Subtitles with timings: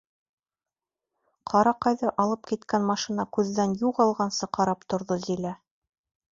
[1.51, 5.57] Ҡараҡайҙы алып киткән машина күҙҙән юғалғансы ҡарап торҙо Зилә.